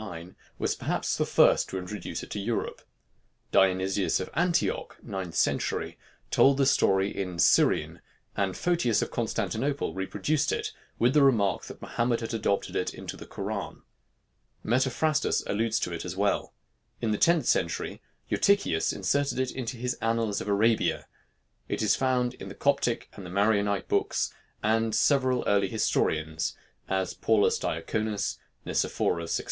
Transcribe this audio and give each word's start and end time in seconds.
9) 0.00 0.36
was 0.60 0.76
perhaps 0.76 1.16
the 1.16 1.26
first 1.26 1.68
to 1.68 1.76
introduce 1.76 2.22
it 2.22 2.30
to 2.30 2.38
Europe. 2.38 2.82
Dionysius 3.50 4.20
of 4.20 4.30
Antioch 4.34 4.96
(ninth 5.02 5.34
century) 5.34 5.98
told 6.30 6.56
the 6.56 6.66
story 6.66 7.10
in 7.10 7.40
Syrian, 7.40 8.00
and 8.36 8.56
Photius 8.56 9.02
of 9.02 9.10
Constantinople 9.10 9.94
reproduced 9.94 10.52
it, 10.52 10.70
with 11.00 11.14
the 11.14 11.24
remark 11.24 11.64
that 11.64 11.82
Mahomet 11.82 12.20
had 12.20 12.32
adopted 12.32 12.76
it 12.76 12.94
into 12.94 13.16
the 13.16 13.26
Koran. 13.26 13.82
Metaphrastus 14.64 15.42
alludes 15.48 15.80
to 15.80 15.92
it 15.92 16.04
as 16.04 16.16
well; 16.16 16.54
in 17.00 17.10
the 17.10 17.18
tenth 17.18 17.46
century 17.46 18.00
Eutychius 18.30 18.92
inserted 18.92 19.40
it 19.40 19.50
in 19.50 19.66
his 19.66 19.94
annals 19.94 20.40
of 20.40 20.46
Arabia; 20.46 21.08
it 21.68 21.82
is 21.82 21.96
found 21.96 22.34
in 22.34 22.48
the 22.48 22.54
Coptic 22.54 23.08
and 23.14 23.26
the 23.26 23.30
Maronite 23.30 23.88
books, 23.88 24.32
and 24.62 24.94
several 24.94 25.42
early 25.48 25.66
historians, 25.66 26.56
as 26.88 27.14
Paulus 27.14 27.58
Diaconus, 27.58 28.38
Nicephorus, 28.64 29.32
&c. 29.38 29.44